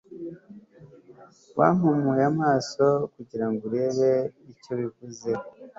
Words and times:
wampumuye 1.57 2.23
amaso 2.33 2.85
kugirango 3.13 3.61
urebe 3.69 4.09
icyo 4.53 4.73
bivuze 4.79 5.31